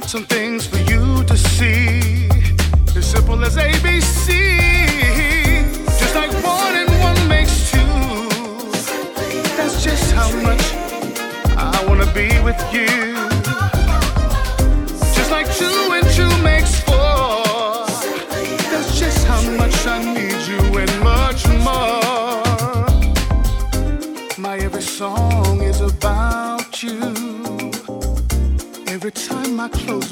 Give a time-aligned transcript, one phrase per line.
[0.00, 2.28] got some things for you to see.
[2.96, 4.28] As simple as ABC.
[5.98, 7.78] Just like one and one makes two.
[9.56, 10.64] That's just how much
[11.56, 12.88] I wanna be with you.
[15.16, 15.99] Just like two and
[29.60, 30.09] my clothes.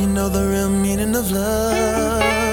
[0.00, 2.47] you know the real meaning of love.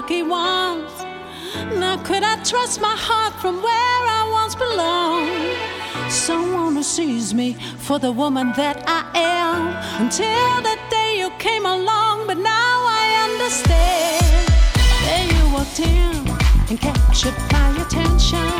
[0.00, 0.90] lucky ones.
[1.78, 6.10] Now could I trust my heart from where I once belonged?
[6.10, 9.60] Someone who sees me for the woman that I am.
[10.02, 14.24] Until that day you came along, but now I understand.
[15.04, 16.16] There you walked in
[16.70, 18.59] and captured my attention.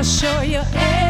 [0.00, 1.09] for sure you're.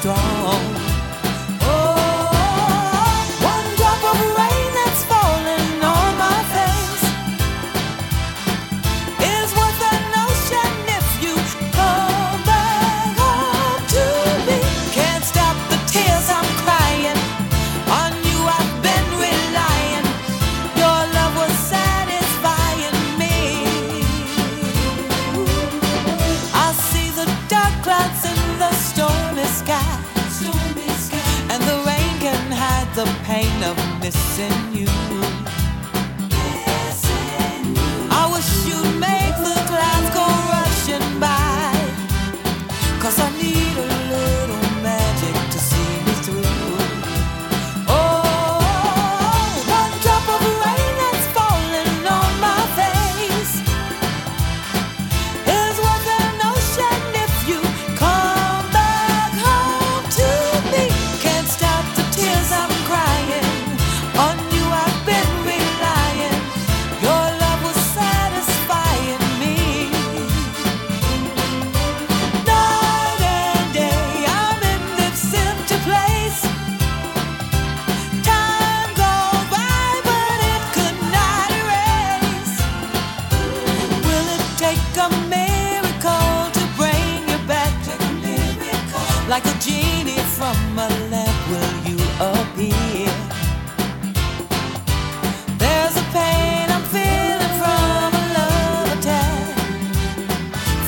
[0.00, 0.69] Strong.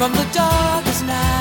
[0.03, 1.32] From the darkest night,